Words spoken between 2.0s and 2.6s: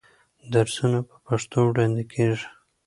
کېږي.